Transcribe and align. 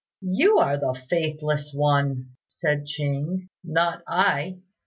"You 0.33 0.57
are 0.57 0.77
the 0.79 0.99
faithless 1.11 1.75
one," 1.75 2.35
said 2.47 2.87
Ching, 2.87 3.49
"not 3.63 4.01
I." 4.07 4.57